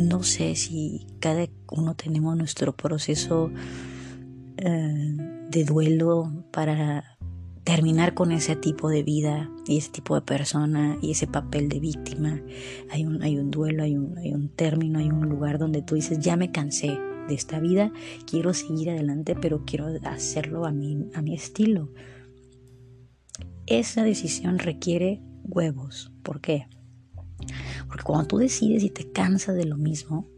no 0.00 0.22
sé 0.22 0.54
si 0.54 1.06
cada 1.18 1.48
uno 1.70 1.94
tenemos 1.96 2.36
nuestro 2.36 2.76
proceso 2.76 3.50
eh, 4.58 5.16
de 5.48 5.64
duelo 5.64 6.44
para 6.52 7.13
terminar 7.64 8.12
con 8.14 8.30
ese 8.30 8.56
tipo 8.56 8.90
de 8.90 9.02
vida 9.02 9.50
y 9.66 9.78
ese 9.78 9.90
tipo 9.90 10.14
de 10.14 10.20
persona 10.20 10.98
y 11.00 11.12
ese 11.12 11.26
papel 11.26 11.68
de 11.68 11.80
víctima. 11.80 12.42
Hay 12.90 13.06
un, 13.06 13.22
hay 13.22 13.38
un 13.38 13.50
duelo, 13.50 13.82
hay 13.82 13.96
un, 13.96 14.18
hay 14.18 14.34
un 14.34 14.50
término, 14.50 14.98
hay 14.98 15.10
un 15.10 15.28
lugar 15.28 15.58
donde 15.58 15.82
tú 15.82 15.94
dices, 15.94 16.20
ya 16.20 16.36
me 16.36 16.52
cansé 16.52 16.98
de 17.26 17.34
esta 17.34 17.58
vida, 17.58 17.90
quiero 18.26 18.52
seguir 18.52 18.90
adelante, 18.90 19.34
pero 19.34 19.64
quiero 19.64 19.86
hacerlo 20.04 20.66
a 20.66 20.68
a 20.68 20.72
mi 21.22 21.34
estilo. 21.34 21.90
Esa 23.66 24.04
decisión 24.04 24.58
requiere 24.58 25.22
huevos. 25.42 26.12
¿Por 26.22 26.42
qué? 26.42 26.66
Porque 27.86 28.04
cuando 28.04 28.26
tú 28.26 28.38
decides 28.38 28.82
y 28.82 28.90
te 28.90 29.10
cansas 29.10 29.56
de 29.56 29.64
lo 29.64 29.78
mismo, 29.78 30.28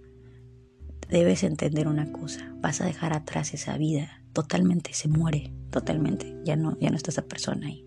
debes 1.09 1.43
entender 1.43 1.89
una 1.89 2.13
cosa, 2.13 2.55
vas 2.61 2.81
a 2.81 2.87
dejar 2.87 3.13
atrás 3.13 3.55
esa 3.55 3.77
vida, 3.79 4.23
totalmente 4.37 4.93
se 4.93 5.09
muere, 5.09 5.51
totalmente, 5.71 6.37
ya 6.45 6.57
no, 6.57 6.79
ya 6.79 6.91
no 6.91 6.97
está 6.97 7.11
esa 7.11 7.23
persona 7.23 7.69
ahí 7.69 7.87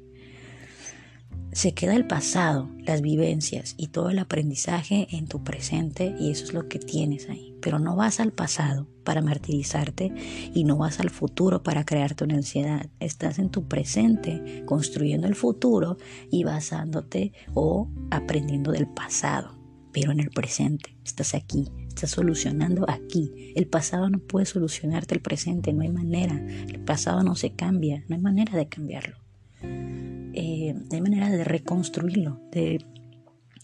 se 1.51 1.74
queda 1.74 1.96
el 1.96 2.06
pasado, 2.06 2.70
las 2.86 3.01
vivencias 3.01 3.74
y 3.77 3.88
todo 3.88 4.10
el 4.10 4.20
aprendizaje 4.20 5.08
en 5.12 5.27
tu 5.27 5.44
presente 5.44 6.15
y 6.20 6.29
eso 6.32 6.44
es 6.44 6.53
lo 6.53 6.68
que 6.68 6.79
tienes 6.79 7.27
ahí. 7.29 7.56
Pero 7.62 7.79
no 7.79 7.96
vas 7.96 8.20
al 8.20 8.32
pasado 8.32 8.88
para 9.03 9.22
martirizarte 9.22 10.13
y 10.53 10.63
no 10.63 10.77
vas 10.77 11.00
al 11.00 11.10
futuro 11.10 11.63
para 11.63 11.86
crearte 11.86 12.24
una 12.24 12.36
ansiedad. 12.36 12.89
Estás 13.00 13.39
en 13.39 13.50
tu 13.50 13.68
presente 13.68 14.63
construyendo 14.65 15.27
el 15.27 15.36
futuro 15.36 15.98
y 16.29 16.44
basándote 16.44 17.34
o 17.53 17.89
aprendiendo 18.12 18.72
del 18.72 18.88
pasado. 18.88 19.58
Pero 19.91 20.12
en 20.12 20.20
el 20.20 20.29
presente, 20.29 20.96
estás 21.03 21.34
aquí, 21.34 21.68
estás 22.00 22.12
solucionando 22.12 22.86
aquí. 22.89 23.51
El 23.56 23.68
pasado 23.68 24.10
no 24.10 24.20
puede 24.20 24.46
solucionarte 24.46 25.15
el 25.15 25.22
presente, 25.22 25.74
no 25.74 25.82
hay 25.82 25.89
manera. 25.89 26.41
El 26.50 26.79
pasado 26.79 27.24
no 27.24 27.36
se 27.36 27.51
cambia, 27.51 28.06
no 28.08 28.15
hay 28.15 28.22
manera 28.22 28.58
de 28.58 28.70
cambiarlo. 28.70 29.18
Eh, 29.62 30.74
hay 30.91 31.01
manera 31.01 31.29
de 31.29 31.44
reconstruirlo, 31.44 32.39
de 32.53 32.86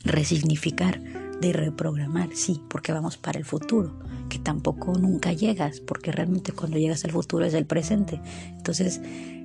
resignificar, 0.03 1.01
de 1.39 1.53
reprogramar, 1.53 2.29
sí, 2.33 2.61
porque 2.69 2.91
vamos 2.91 3.17
para 3.17 3.39
el 3.39 3.45
futuro, 3.45 3.97
que 4.27 4.39
tampoco 4.39 4.97
nunca 4.97 5.31
llegas, 5.31 5.79
porque 5.79 6.11
realmente 6.11 6.51
cuando 6.51 6.77
llegas 6.77 7.05
al 7.05 7.11
futuro 7.11 7.45
es 7.45 7.53
el 7.53 7.65
presente. 7.65 8.19
Entonces, 8.49 8.99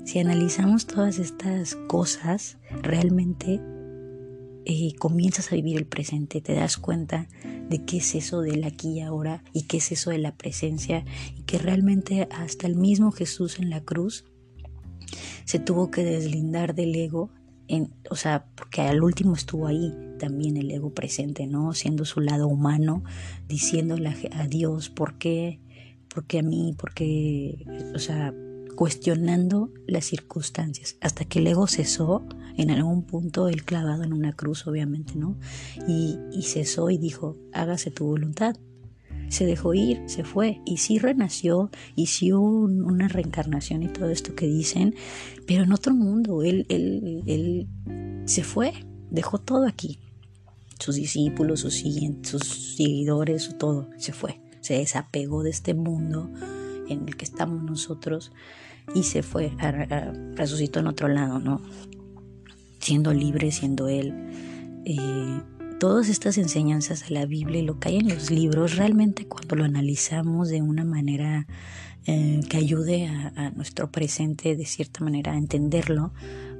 si 0.04 0.18
analizamos 0.18 0.88
todas 0.88 1.20
estas 1.20 1.76
cosas, 1.86 2.58
realmente 2.82 3.60
eh, 4.64 4.92
comienzas 4.98 5.52
a 5.52 5.54
vivir 5.54 5.76
el 5.76 5.86
presente, 5.86 6.40
te 6.40 6.54
das 6.54 6.76
cuenta 6.76 7.28
de 7.70 7.84
qué 7.84 7.98
es 7.98 8.14
eso 8.16 8.42
del 8.42 8.64
aquí 8.64 8.98
y 8.98 9.00
ahora 9.00 9.42
y 9.52 9.62
qué 9.62 9.78
es 9.78 9.92
eso 9.92 10.10
de 10.10 10.18
la 10.18 10.34
presencia 10.34 11.04
y 11.36 11.42
que 11.42 11.56
realmente 11.56 12.28
hasta 12.32 12.66
el 12.66 12.74
mismo 12.74 13.12
Jesús 13.12 13.60
en 13.60 13.70
la 13.70 13.80
cruz 13.80 14.24
se 15.44 15.58
tuvo 15.60 15.90
que 15.90 16.04
deslindar 16.04 16.74
del 16.74 16.94
ego, 16.94 17.30
en, 17.68 17.92
o 18.10 18.16
sea, 18.16 18.46
porque 18.56 18.82
al 18.82 19.02
último 19.02 19.34
estuvo 19.34 19.66
ahí 19.66 19.94
también 20.18 20.56
el 20.56 20.70
ego 20.70 20.92
presente, 20.92 21.46
¿no? 21.46 21.72
Siendo 21.72 22.04
su 22.04 22.20
lado 22.20 22.48
humano, 22.48 23.04
diciéndole 23.48 24.14
a 24.32 24.46
Dios, 24.48 24.90
¿por 24.90 25.18
qué? 25.18 25.60
¿Por 26.12 26.26
qué 26.26 26.40
a 26.40 26.42
mí? 26.42 26.74
¿Por 26.76 26.92
qué? 26.92 27.64
O 27.94 27.98
sea, 27.98 28.34
cuestionando 28.76 29.72
las 29.86 30.06
circunstancias, 30.06 30.96
hasta 31.00 31.24
que 31.24 31.38
el 31.38 31.46
ego 31.46 31.66
cesó 31.66 32.26
en 32.56 32.70
algún 32.70 33.02
punto, 33.02 33.48
el 33.48 33.64
clavado 33.64 34.04
en 34.04 34.12
una 34.12 34.32
cruz, 34.32 34.66
obviamente, 34.66 35.14
¿no? 35.16 35.36
Y, 35.86 36.16
cesó 36.42 36.90
y 36.90 36.98
dijo, 36.98 37.36
hágase 37.52 37.90
tu 37.90 38.06
voluntad. 38.06 38.56
Se 39.28 39.46
dejó 39.46 39.74
ir, 39.74 40.02
se 40.06 40.24
fue. 40.24 40.60
Y 40.64 40.78
sí 40.78 40.98
renació 40.98 41.70
y 41.94 42.06
sí 42.06 42.32
una 42.32 43.08
reencarnación 43.08 43.82
y 43.82 43.88
todo 43.88 44.10
esto 44.10 44.34
que 44.34 44.46
dicen, 44.46 44.94
pero 45.46 45.62
en 45.62 45.72
otro 45.72 45.94
mundo, 45.94 46.42
él, 46.42 46.66
él, 46.68 47.22
él 47.26 47.68
se 48.24 48.42
fue, 48.42 48.72
dejó 49.10 49.38
todo 49.38 49.66
aquí, 49.66 50.00
sus 50.80 50.96
discípulos, 50.96 51.60
sus, 51.60 51.84
sus 52.22 52.76
seguidores, 52.76 53.56
todo, 53.58 53.90
se 53.98 54.12
fue, 54.12 54.40
se 54.60 54.74
desapegó 54.74 55.42
de 55.42 55.50
este 55.50 55.74
mundo 55.74 56.30
en 56.88 57.06
el 57.06 57.16
que 57.16 57.24
estamos 57.24 57.62
nosotros 57.62 58.32
y 58.94 59.04
se 59.04 59.22
fue, 59.22 59.52
resucitó 60.34 60.80
en 60.80 60.86
otro 60.88 61.08
lado, 61.08 61.38
¿no? 61.38 61.60
Siendo 62.80 63.12
libre, 63.12 63.52
siendo 63.52 63.88
él. 63.88 64.14
Eh, 64.84 65.40
todas 65.78 66.08
estas 66.08 66.36
enseñanzas 66.38 67.08
de 67.08 67.14
la 67.14 67.26
Biblia 67.26 67.60
y 67.60 67.64
lo 67.64 67.78
que 67.78 67.88
hay 67.88 67.96
en 67.98 68.08
los 68.08 68.30
libros, 68.30 68.76
realmente 68.76 69.26
cuando 69.26 69.56
lo 69.56 69.64
analizamos 69.64 70.48
de 70.48 70.62
una 70.62 70.84
manera 70.84 71.46
eh, 72.06 72.40
que 72.48 72.56
ayude 72.56 73.06
a, 73.06 73.50
nuestro 73.50 73.90
presente 73.90 74.56
de 74.56 74.64
cierta 74.64 75.04
manera 75.04 75.32
a 75.32 75.36
entenderlo 75.36 76.12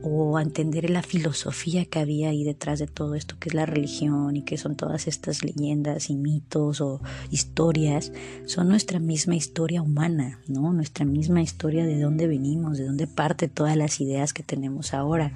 o 0.03 0.39
entender 0.41 0.89
la 0.91 1.03
filosofía 1.03 1.85
que 1.85 1.99
había 1.99 2.31
ahí 2.31 2.45
detrás 2.45 2.79
de 2.79 2.87
todo 2.87 3.15
esto 3.15 3.37
que 3.39 3.51
es 3.51 3.55
la 3.55 3.67
religión 3.67 4.37
y 4.37 4.43
que 4.43 4.57
son 4.57 4.77
todas 4.77 5.07
estas 5.07 5.45
leyendas 5.45 6.11
y 6.11 6.17
mitos 6.17 6.81
o 6.81 7.01
historias, 7.31 8.13
son 8.47 8.69
nuestra 8.69 8.99
misma 8.99 9.37
historia 9.37 9.83
humana, 9.83 10.41
¿no? 10.47 10.73
Nuestra 10.73 11.05
misma 11.05 11.43
historia 11.43 11.85
de 11.85 12.01
dónde 12.01 12.27
venimos, 12.27 12.79
de 12.79 12.87
dónde 12.87 13.07
parte 13.07 13.49
todas 13.49 13.77
las 13.77 14.01
ideas 14.01 14.33
que 14.33 14.43
tenemos 14.43 14.95
ahora. 14.95 15.33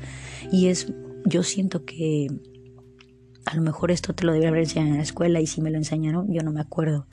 Y 0.50 0.68
es, 0.68 0.92
yo 1.26 1.42
siento 1.42 1.84
que 1.84 2.28
a 3.44 3.56
lo 3.56 3.62
mejor 3.62 3.90
esto 3.90 4.14
te 4.14 4.24
lo 4.24 4.32
debería 4.32 4.48
haber 4.48 4.62
enseñado 4.62 4.92
en 4.92 4.96
la 4.96 5.02
escuela 5.02 5.40
y 5.40 5.46
si 5.46 5.60
me 5.60 5.70
lo 5.70 5.76
enseñaron 5.76 6.32
yo 6.32 6.42
no 6.42 6.50
me 6.50 6.60
acuerdo, 6.60 7.06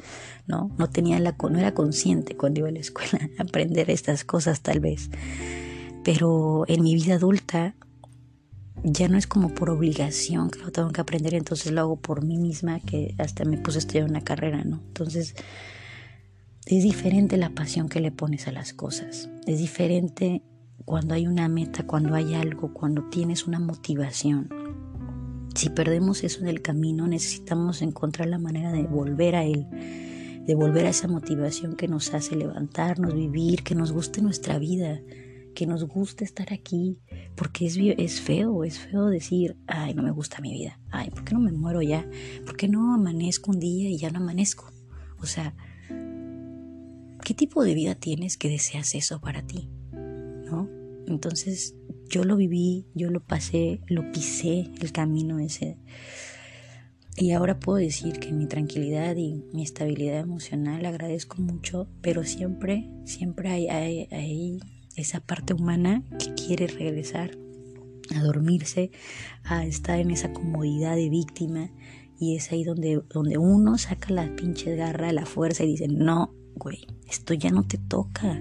¿no? 0.48 0.72
No 0.78 0.90
tenía 0.90 1.20
la, 1.20 1.36
no 1.38 1.60
era 1.60 1.74
consciente 1.74 2.38
cuando 2.38 2.62
iba 2.62 2.70
a 2.70 2.72
la 2.72 2.80
escuela 2.80 3.30
aprender 3.40 3.90
estas 3.90 4.24
cosas 4.24 4.62
tal 4.62 4.80
vez. 4.80 5.10
Pero 6.04 6.66
en 6.68 6.84
mi 6.84 6.96
vida 6.96 7.16
adulta 7.16 7.76
ya 8.84 9.08
no 9.08 9.18
es 9.18 9.28
como 9.28 9.54
por 9.54 9.70
obligación 9.70 10.50
que 10.50 10.60
lo 10.60 10.72
tengo 10.72 10.90
que 10.92 11.02
aprender, 11.02 11.36
entonces 11.36 11.72
lo 11.72 11.82
hago 11.82 11.96
por 11.98 12.26
mí 12.26 12.38
misma 12.38 12.80
que 12.80 13.16
hasta 13.20 13.46
me 13.46 13.58
puse 13.58 13.78
a 13.78 13.80
estudiar 13.80 14.10
una 14.10 14.22
carrera, 14.22 14.64
¿no? 14.64 14.82
Entonces 14.88 15.36
es 16.66 16.84
diferente 16.84 17.38
la 17.38 17.52
pasión 17.52 17.90
que 17.90 18.00
le 18.00 18.12
pones 18.12 18.48
a 18.48 18.52
las 18.52 18.74
cosas, 18.74 19.30
es 19.46 19.60
diferente 19.60 20.42
cuando 20.86 21.14
hay 21.14 21.28
una 21.28 21.48
meta, 21.48 21.86
cuando 21.86 22.16
hay 22.16 22.34
algo, 22.34 22.74
cuando 22.74 23.04
tienes 23.10 23.46
una 23.46 23.60
motivación. 23.60 24.50
Si 25.54 25.70
perdemos 25.70 26.24
eso 26.24 26.42
en 26.42 26.48
el 26.48 26.62
camino, 26.62 27.08
necesitamos 27.08 27.82
encontrar 27.82 28.30
la 28.30 28.40
manera 28.40 28.72
de 28.72 28.84
volver 28.84 29.36
a 29.36 29.44
Él, 29.44 29.68
de 30.46 30.56
volver 30.56 30.86
a 30.86 30.90
esa 30.90 31.08
motivación 31.08 31.76
que 31.76 31.88
nos 31.88 32.14
hace 32.14 32.36
levantarnos, 32.36 33.14
vivir, 33.14 33.64
que 33.64 33.76
nos 33.76 33.92
guste 33.92 34.22
nuestra 34.22 34.58
vida, 34.58 35.02
que 35.54 35.68
nos 35.68 35.84
guste 35.86 36.24
estar 36.24 36.54
aquí, 36.54 37.00
porque 37.36 37.66
es, 37.66 37.78
es 37.78 38.22
feo, 38.22 38.64
es 38.64 38.80
feo 38.80 39.08
decir, 39.08 39.58
ay, 39.68 39.94
no 39.94 40.04
me 40.04 40.12
gusta 40.12 40.42
mi 40.42 40.54
vida, 40.54 40.80
ay, 40.92 41.10
¿por 41.10 41.24
qué 41.24 41.34
no 41.34 41.40
me 41.40 41.52
muero 41.52 41.82
ya? 41.82 42.10
¿Por 42.46 42.56
qué 42.58 42.68
no 42.68 42.94
amanezco 42.94 43.52
un 43.52 43.60
día 43.60 43.90
y 43.90 43.98
ya 43.98 44.10
no 44.10 44.20
amanezco? 44.20 44.72
O 45.20 45.26
sea, 45.26 45.56
¿qué 47.24 47.34
tipo 47.34 47.64
de 47.64 47.74
vida 47.74 47.96
tienes 47.96 48.38
que 48.38 48.50
deseas 48.50 48.96
eso 48.96 49.20
para 49.22 49.46
ti? 49.46 49.70
¿No? 49.94 50.70
Entonces, 51.08 51.76
yo 52.10 52.24
lo 52.24 52.36
viví, 52.36 52.88
yo 52.94 53.10
lo 53.10 53.24
pasé, 53.24 53.82
lo 53.88 54.12
pisé 54.12 54.70
el 54.82 54.92
camino 54.92 55.40
ese. 55.40 55.78
Y 57.18 57.32
ahora 57.32 57.60
puedo 57.60 57.78
decir 57.78 58.20
que 58.20 58.32
mi 58.32 58.48
tranquilidad 58.48 59.16
y 59.18 59.44
mi 59.54 59.64
estabilidad 59.64 60.20
emocional 60.20 60.86
agradezco 60.86 61.42
mucho, 61.42 61.88
pero 62.02 62.24
siempre, 62.24 62.90
siempre 63.06 63.50
hay, 63.50 63.68
hay, 63.68 64.60
esa 64.96 65.20
parte 65.20 65.54
humana 65.54 66.04
que 66.20 66.34
quiere 66.34 66.68
regresar 66.68 67.38
a 68.16 68.22
dormirse, 68.22 68.92
a 69.44 69.66
estar 69.66 70.00
en 70.00 70.12
esa 70.12 70.34
comodidad 70.34 70.96
de 70.96 71.10
víctima. 71.10 71.72
Y 72.20 72.36
es 72.36 72.52
ahí 72.52 72.64
donde, 72.64 73.02
donde 73.10 73.38
uno 73.38 73.78
saca 73.78 74.14
la 74.14 74.36
pinche 74.36 74.76
garra, 74.76 75.12
la 75.12 75.26
fuerza 75.26 75.64
y 75.64 75.72
dice, 75.72 75.88
no, 75.88 76.34
güey, 76.56 76.86
esto 77.10 77.34
ya 77.34 77.50
no 77.50 77.64
te 77.64 77.78
toca. 77.78 78.40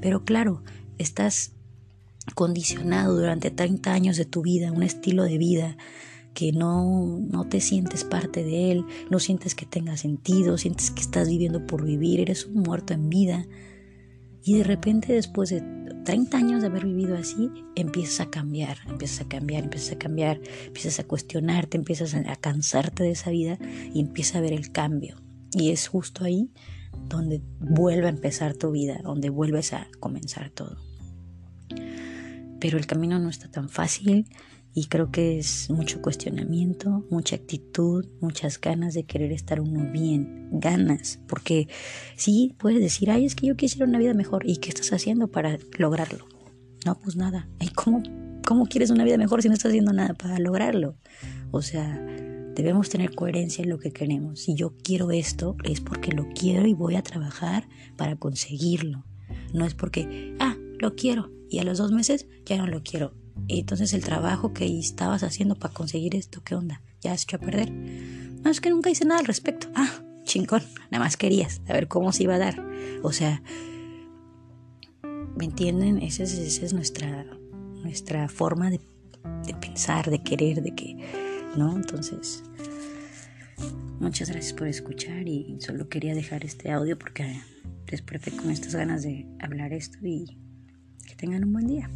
Pero 0.00 0.24
claro, 0.24 0.62
estás 0.98 1.52
condicionado 2.34 3.16
durante 3.16 3.50
30 3.50 3.92
años 3.92 4.16
de 4.16 4.24
tu 4.24 4.42
vida, 4.42 4.72
un 4.72 4.82
estilo 4.82 5.24
de 5.24 5.38
vida 5.38 5.76
que 6.34 6.52
no, 6.52 7.18
no 7.18 7.48
te 7.48 7.60
sientes 7.60 8.04
parte 8.04 8.44
de 8.44 8.72
él, 8.72 8.84
no 9.10 9.18
sientes 9.18 9.54
que 9.54 9.66
tenga 9.66 9.96
sentido, 9.96 10.58
sientes 10.58 10.90
que 10.90 11.00
estás 11.00 11.28
viviendo 11.28 11.66
por 11.66 11.84
vivir, 11.84 12.20
eres 12.20 12.46
un 12.46 12.62
muerto 12.62 12.94
en 12.94 13.08
vida. 13.08 13.46
Y 14.44 14.58
de 14.58 14.64
repente 14.64 15.12
después 15.12 15.50
de 15.50 15.62
30 16.04 16.36
años 16.36 16.60
de 16.60 16.68
haber 16.68 16.86
vivido 16.86 17.16
así, 17.16 17.50
empiezas 17.76 18.20
a 18.20 18.30
cambiar, 18.30 18.78
empiezas 18.88 19.26
a 19.26 19.28
cambiar, 19.28 19.64
empiezas 19.64 19.92
a 19.92 19.98
cambiar, 19.98 20.40
empiezas 20.66 20.98
a 20.98 21.04
cuestionarte, 21.04 21.76
empiezas 21.76 22.14
a 22.14 22.36
cansarte 22.36 23.02
de 23.02 23.10
esa 23.10 23.30
vida 23.30 23.58
y 23.92 24.00
empiezas 24.00 24.36
a 24.36 24.40
ver 24.40 24.52
el 24.52 24.72
cambio. 24.72 25.16
Y 25.52 25.70
es 25.70 25.88
justo 25.88 26.24
ahí 26.24 26.50
donde 27.08 27.42
vuelve 27.60 28.06
a 28.06 28.10
empezar 28.10 28.54
tu 28.54 28.70
vida, 28.70 29.00
donde 29.02 29.30
vuelves 29.30 29.72
a 29.72 29.88
comenzar 30.00 30.50
todo 30.50 30.78
pero 32.60 32.78
el 32.78 32.86
camino 32.86 33.18
no 33.18 33.30
está 33.30 33.50
tan 33.50 33.68
fácil 33.68 34.26
y 34.74 34.86
creo 34.86 35.10
que 35.10 35.38
es 35.38 35.68
mucho 35.70 36.00
cuestionamiento, 36.00 37.04
mucha 37.10 37.36
actitud, 37.36 38.06
muchas 38.20 38.60
ganas 38.60 38.94
de 38.94 39.04
querer 39.04 39.32
estar 39.32 39.60
uno 39.60 39.90
bien, 39.90 40.48
ganas, 40.52 41.20
porque 41.26 41.68
sí, 42.16 42.54
puedes 42.58 42.80
decir, 42.80 43.10
ay, 43.10 43.24
es 43.24 43.34
que 43.34 43.46
yo 43.46 43.56
quisiera 43.56 43.86
una 43.86 43.98
vida 43.98 44.14
mejor, 44.14 44.48
¿y 44.48 44.58
qué 44.58 44.68
estás 44.68 44.92
haciendo 44.92 45.28
para 45.28 45.58
lograrlo? 45.78 46.26
No, 46.86 46.98
pues 47.00 47.16
nada, 47.16 47.48
¿y 47.60 47.68
cómo, 47.70 48.02
cómo 48.46 48.66
quieres 48.66 48.90
una 48.90 49.04
vida 49.04 49.18
mejor 49.18 49.42
si 49.42 49.48
no 49.48 49.54
estás 49.54 49.70
haciendo 49.70 49.92
nada 49.92 50.14
para 50.14 50.38
lograrlo? 50.38 50.96
O 51.50 51.62
sea, 51.62 52.00
debemos 52.54 52.88
tener 52.88 53.14
coherencia 53.14 53.62
en 53.62 53.70
lo 53.70 53.78
que 53.78 53.92
queremos. 53.92 54.40
Si 54.40 54.54
yo 54.54 54.74
quiero 54.82 55.10
esto, 55.10 55.56
es 55.64 55.80
porque 55.80 56.12
lo 56.12 56.28
quiero 56.28 56.66
y 56.66 56.74
voy 56.74 56.96
a 56.96 57.02
trabajar 57.02 57.68
para 57.96 58.16
conseguirlo. 58.16 59.04
No 59.52 59.64
es 59.64 59.74
porque, 59.74 60.36
ah, 60.38 60.56
lo 60.78 60.94
quiero, 60.94 61.30
y 61.48 61.58
a 61.58 61.64
los 61.64 61.78
dos 61.78 61.92
meses 61.92 62.26
ya 62.44 62.56
no 62.56 62.66
lo 62.66 62.82
quiero. 62.82 63.14
Entonces 63.58 63.92
el 63.94 64.04
trabajo 64.04 64.52
que 64.52 64.78
estabas 64.78 65.22
haciendo 65.22 65.56
para 65.56 65.74
conseguir 65.74 66.14
esto, 66.14 66.42
¿qué 66.44 66.54
onda? 66.54 66.82
¿Ya 67.00 67.12
has 67.12 67.24
hecho 67.24 67.36
a 67.36 67.40
perder? 67.40 67.70
No, 67.70 68.50
es 68.50 68.60
que 68.60 68.70
nunca 68.70 68.90
hice 68.90 69.04
nada 69.04 69.20
al 69.20 69.26
respecto. 69.26 69.68
Ah, 69.74 69.90
chingón, 70.24 70.62
nada 70.90 71.04
más 71.04 71.16
querías, 71.16 71.60
a 71.68 71.72
ver 71.72 71.88
cómo 71.88 72.12
se 72.12 72.22
iba 72.22 72.36
a 72.36 72.38
dar. 72.38 72.64
O 73.02 73.12
sea, 73.12 73.42
¿me 75.36 75.44
entienden? 75.44 76.00
Esa 76.00 76.22
es, 76.22 76.62
es 76.62 76.72
nuestra, 76.72 77.24
nuestra 77.82 78.28
forma 78.28 78.70
de, 78.70 78.80
pensar, 79.60 80.10
de 80.10 80.22
querer, 80.22 80.62
de 80.62 80.74
que, 80.74 80.96
¿no? 81.56 81.74
Entonces, 81.74 82.44
muchas 83.98 84.30
gracias 84.30 84.52
por 84.52 84.68
escuchar 84.68 85.26
y 85.26 85.56
solo 85.60 85.88
quería 85.88 86.14
dejar 86.14 86.44
este 86.44 86.70
audio 86.70 86.96
porque 86.98 87.40
desperté 87.86 88.30
con 88.30 88.50
estas 88.50 88.74
ganas 88.76 89.02
de 89.02 89.26
hablar 89.40 89.72
esto 89.72 89.98
y 90.02 90.38
tengan 91.16 91.44
un 91.44 91.52
buen 91.52 91.66
día. 91.66 91.90